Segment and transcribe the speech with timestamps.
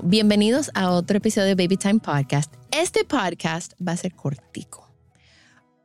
[0.00, 2.54] Bienvenidos a otro episodio de Baby Time Podcast.
[2.70, 4.90] Este podcast va a ser cortico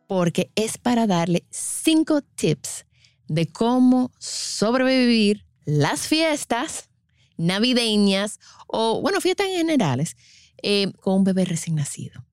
[0.07, 2.85] porque es para darle cinco tips
[3.27, 6.89] de cómo sobrevivir las fiestas
[7.35, 10.15] navideñas o, bueno, fiestas en generales
[10.63, 12.25] eh, con un bebé recién nacido.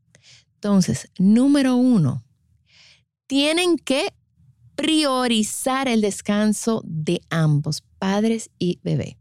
[0.54, 2.24] Entonces, número uno,
[3.26, 4.14] tienen que
[4.76, 9.18] priorizar el descanso de ambos, padres y bebé.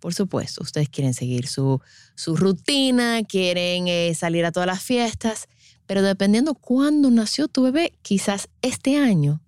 [0.00, 1.80] Por supuesto, ustedes quieren seguir su,
[2.26, 5.48] rutina, quieren eh, salir a todas las fiestas,
[5.86, 9.40] pero dependiendo cuándo nació tu bebé, quizás este año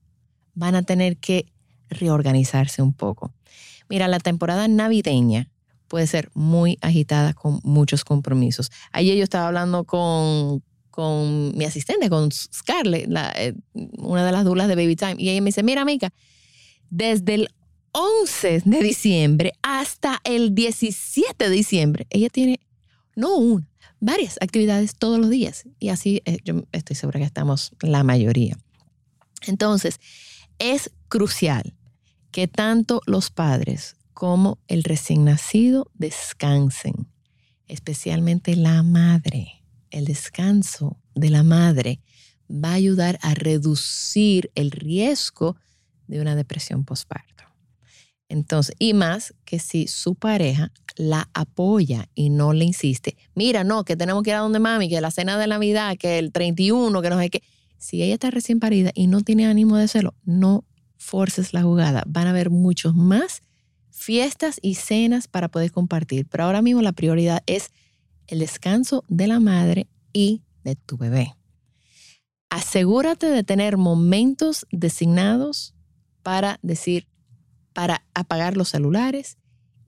[0.55, 1.47] van a tener que
[1.91, 3.33] reorganizarse un poco.
[3.89, 5.51] Mira, la temporada navideña
[5.89, 8.71] puede ser muy agitada con muchos compromisos.
[8.93, 13.55] Ayer yo estaba hablando con, con mi asistente, con Scarlett, eh,
[13.99, 16.13] una de las dulas de Baby Time, y ella me dice, mira, Mica,
[16.91, 17.49] desde el
[17.93, 22.61] 11 de diciembre hasta el 17 de diciembre, ella tiene,
[23.15, 23.69] no una,
[24.01, 25.65] varias actividades todos los días.
[25.79, 28.57] Y así eh, yo estoy segura que estamos la mayoría.
[29.47, 30.01] Entonces,
[30.59, 31.75] es crucial
[32.31, 37.09] que tanto los padres como el recién nacido descansen,
[37.67, 39.63] especialmente la madre.
[39.91, 42.01] El descanso de la madre
[42.51, 45.57] va a ayudar a reducir el riesgo
[46.07, 47.38] de una depresión postparto.
[48.29, 53.85] Entonces, y más que si su pareja la apoya y no le insiste, mira, no,
[53.85, 57.01] que tenemos que ir a donde mami, que la cena de Navidad, que el 31,
[57.01, 57.43] que no sé qué.
[57.79, 60.65] Si ella está recién parida y no tiene ánimo de hacerlo, no
[60.97, 62.03] forces la jugada.
[62.07, 63.43] Van a haber muchos más
[63.91, 66.27] fiestas y cenas para poder compartir.
[66.29, 67.71] Pero ahora mismo la prioridad es
[68.27, 71.35] el descanso de la madre y de tu bebé.
[72.51, 75.75] Asegúrate de tener momentos designados
[76.23, 77.07] para decir,
[77.79, 79.39] para apagar los celulares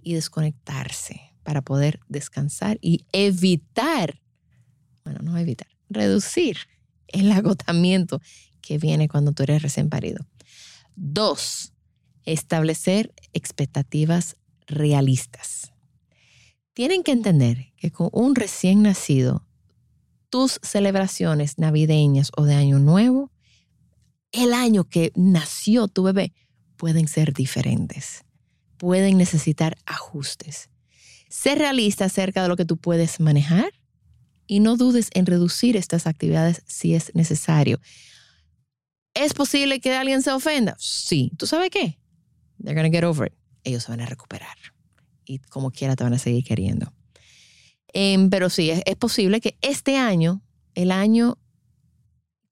[0.01, 4.23] y desconectarse para poder descansar y evitar,
[5.03, 6.57] bueno, no evitar, reducir
[7.09, 8.23] el agotamiento
[8.61, 10.25] que viene cuando tú eres recién parido.
[10.95, 11.73] Dos,
[12.23, 14.37] establecer expectativas
[14.69, 15.73] realistas.
[16.75, 19.49] Tienen que entender que con un recién nacido,
[20.29, 23.33] tus celebraciones navideñas o de año nuevo,
[24.31, 26.33] el año que nació tu bebé,
[26.81, 28.25] pueden ser diferentes,
[28.79, 30.71] pueden necesitar ajustes.
[31.29, 33.71] Sé realista acerca de lo que tú puedes manejar
[34.47, 37.79] y no dudes en reducir estas actividades si es necesario.
[39.13, 40.75] ¿Es posible que alguien se ofenda?
[40.79, 41.31] Sí.
[41.37, 41.99] ¿Tú sabes qué?
[42.65, 43.37] They're to get over it.
[43.63, 44.57] Ellos se van a recuperar
[45.27, 46.95] y como quiera te van a seguir queriendo.
[47.93, 50.41] Em, pero sí, es posible que este año,
[50.75, 51.37] el año,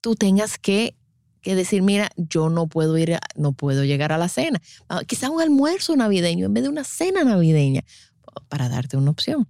[0.03, 0.99] tú tengas que
[1.43, 4.61] que decir, mira, yo no puedo ir, no puedo llegar a la cena.
[4.89, 7.85] Ah, quizá un almuerzo navideño en vez de una cena navideña,
[8.49, 9.49] para darte una opción.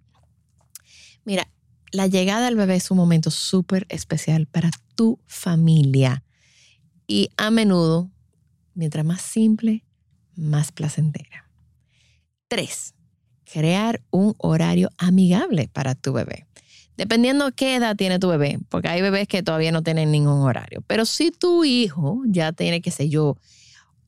[1.24, 1.50] Mira,
[1.92, 6.24] la llegada del bebé es un momento súper especial para tu familia.
[7.06, 8.10] Y a menudo,
[8.74, 9.84] mientras más simple,
[10.36, 11.48] más placentera.
[12.48, 12.94] Tres,
[13.44, 16.47] crear un horario amigable para tu bebé.
[16.98, 20.82] Dependiendo qué edad tiene tu bebé, porque hay bebés que todavía no tienen ningún horario.
[20.88, 23.36] Pero si tu hijo ya tiene, qué sé yo,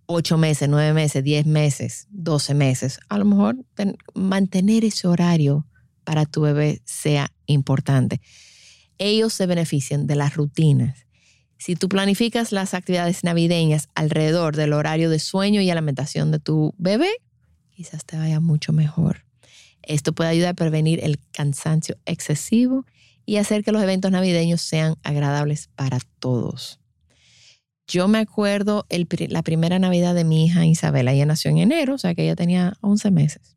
[0.06, 3.58] ocho meses, nueve meses, diez meses, doce meses, a lo mejor
[4.14, 5.68] mantener ese horario
[6.02, 8.20] para tu bebé sea importante.
[8.98, 11.06] Ellos se benefician de las rutinas.
[11.58, 16.74] Si tú planificas las actividades navideñas alrededor del horario de sueño y alimentación de tu
[16.76, 17.10] bebé,
[17.70, 19.24] quizás te vaya mucho mejor.
[19.82, 22.84] Esto puede ayudar a prevenir el cansancio excesivo
[23.27, 26.80] y hacer que los eventos navideños sean agradables para todos.
[27.86, 28.86] Yo me acuerdo
[29.28, 32.36] la primera Navidad de mi hija Isabela, ella nació en enero, o sea que ella
[32.36, 33.56] tenía 11 meses.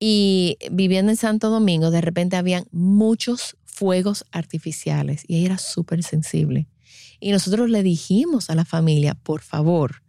[0.00, 6.02] Y viviendo en Santo Domingo, de repente habían muchos fuegos artificiales y ella era súper
[6.02, 6.66] sensible.
[7.20, 10.02] Y nosotros le dijimos a la familia, por favor,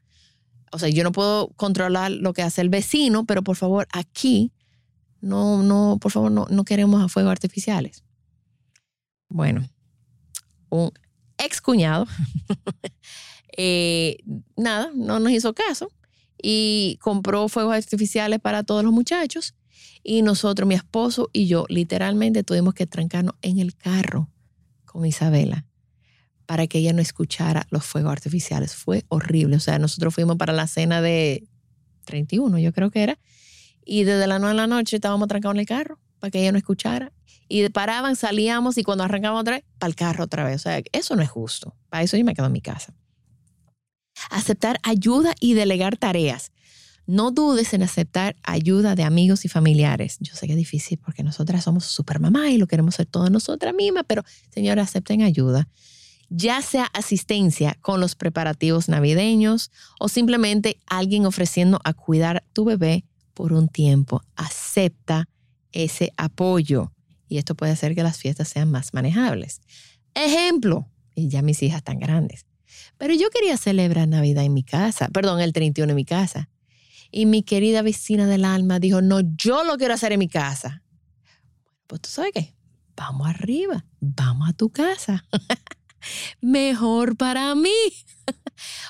[0.72, 4.52] o sea, yo no puedo controlar lo que hace el vecino, pero por favor, aquí
[5.22, 8.04] no, no, por favor, no, no queremos a fuegos artificiales.
[9.30, 9.68] Bueno,
[10.70, 10.92] un
[11.38, 12.08] ex cuñado,
[13.58, 14.18] eh,
[14.56, 15.90] nada, no nos hizo caso
[16.42, 19.56] y compró fuegos artificiales para todos los muchachos
[20.04, 24.30] Y nosotros, mi esposo y yo, literalmente tuvimos que trancarnos en el carro
[24.86, 25.66] con Isabela
[26.46, 28.76] para que ella no escuchara los fuegos artificiales.
[28.76, 29.56] Fue horrible.
[29.56, 31.48] O sea, nosotros fuimos para la cena de
[32.06, 33.20] 31, yo creo que era,
[33.86, 36.52] y desde las 9 de la noche estábamos trancados en el carro para que ella
[36.52, 37.14] no escuchara.
[37.48, 40.56] Y paraban, salíamos y cuando arrancábamos otra vez, para el carro otra vez.
[40.56, 41.76] O sea, eso no es justo.
[41.90, 42.96] Para eso yo me quedo en mi casa.
[44.32, 46.52] Aceptar ayuda y delegar tareas.
[47.06, 50.18] No dudes en aceptar ayuda de amigos y familiares.
[50.22, 53.30] Yo sé que es difícil porque nosotras somos super mamá y lo queremos hacer todo
[53.30, 55.68] nosotras mismas, pero señores, acepten ayuda.
[56.30, 63.06] Ya sea asistencia con los preparativos navideños o simplemente alguien ofreciendo a cuidar tu bebé
[63.36, 64.24] por un tiempo.
[64.36, 65.30] Acepta
[65.72, 66.92] ese apoyo
[67.28, 69.62] y esto puede hacer que las fiestas sean más manejables.
[70.16, 72.46] Ejemplo, y ya mis hijas están grandes,
[72.98, 76.50] pero yo quería celebrar Navidad en mi casa, perdón, el 31 en mi casa.
[77.12, 80.82] Y mi querida vecina del alma dijo, no, yo lo quiero hacer en mi casa.
[81.88, 82.56] Pues tú sabes qué,
[82.96, 85.26] vamos arriba, vamos a tu casa.
[86.42, 87.70] Mejor para mí.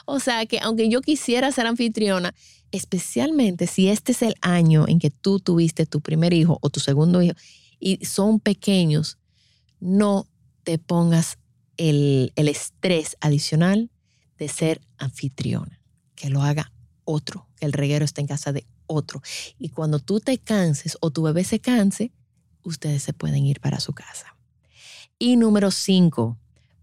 [0.05, 2.33] O sea que aunque yo quisiera ser anfitriona,
[2.71, 6.79] especialmente si este es el año en que tú tuviste tu primer hijo o tu
[6.79, 7.35] segundo hijo
[7.79, 9.17] y son pequeños,
[9.79, 10.27] no
[10.63, 11.37] te pongas
[11.77, 13.89] el, el estrés adicional
[14.37, 15.79] de ser anfitriona,
[16.15, 16.71] que lo haga
[17.03, 19.21] otro, que el reguero esté en casa de otro.
[19.59, 22.11] Y cuando tú te canses o tu bebé se canse,
[22.63, 24.35] ustedes se pueden ir para su casa.
[25.17, 26.37] Y número cinco,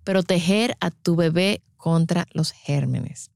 [0.05, 3.33] proteger a tu bebé contra los gérmenes.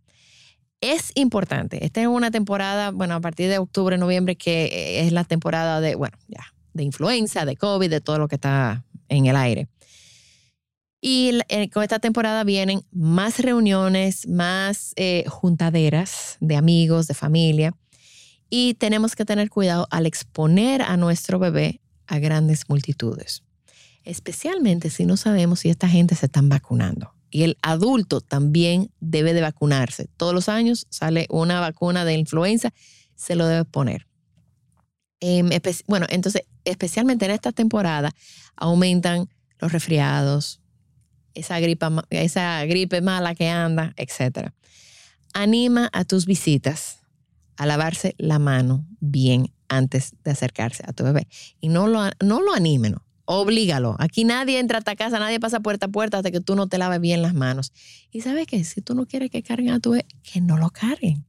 [0.80, 1.84] Es importante.
[1.84, 5.96] Esta es una temporada, bueno, a partir de octubre, noviembre, que es la temporada de,
[5.96, 9.66] bueno, ya, de influenza, de COVID, de todo lo que está en el aire.
[11.00, 17.74] Y eh, con esta temporada vienen más reuniones, más eh, juntaderas de amigos, de familia.
[18.48, 23.42] Y tenemos que tener cuidado al exponer a nuestro bebé a grandes multitudes,
[24.04, 27.15] especialmente si no sabemos si esta gente se están vacunando.
[27.36, 30.08] Y el adulto también debe de vacunarse.
[30.16, 32.72] Todos los años sale una vacuna de influenza,
[33.14, 34.06] se lo debe poner.
[35.20, 35.50] Em,
[35.86, 38.10] bueno, entonces, especialmente en esta temporada,
[38.56, 39.28] aumentan
[39.58, 40.62] los resfriados,
[41.34, 44.52] esa gripe, esa gripe mala que anda, etc.
[45.34, 47.00] Anima a tus visitas
[47.58, 51.28] a lavarse la mano bien antes de acercarse a tu bebé.
[51.60, 53.96] Y no lo, no lo animen, oblígalo.
[53.98, 56.68] Aquí nadie entra a tu casa, nadie pasa puerta a puerta hasta que tú no
[56.68, 57.72] te laves bien las manos.
[58.10, 60.70] Y sabes que si tú no quieres que carguen a tu bebé, que no lo
[60.70, 61.26] carguen.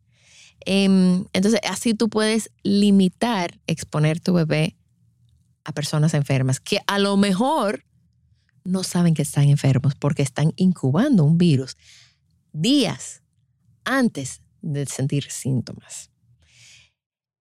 [0.62, 4.76] Em, entonces, así tú puedes limitar exponer tu bebé
[5.64, 7.84] a personas enfermas que a lo mejor
[8.64, 11.78] no saben que están enfermos porque están incubando un virus
[12.52, 13.22] días
[13.86, 16.10] antes de sentir síntomas.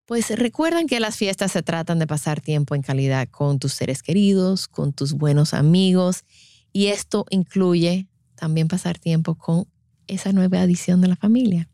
[0.07, 4.01] Pues recuerdan que las fiestas se tratan de pasar tiempo en calidad con tus seres
[4.01, 6.23] queridos, con tus buenos amigos,
[6.71, 9.67] y esto incluye también pasar tiempo con
[10.07, 11.67] esa nueva adición de la familia.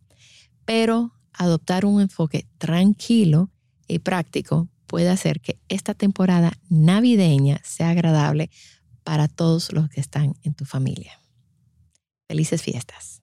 [0.65, 3.51] Pero adoptar un enfoque tranquilo
[3.87, 8.49] y práctico puede hacer que esta temporada navideña sea agradable
[9.03, 11.21] para todos los que están en tu familia.
[12.27, 13.22] Felices fiestas.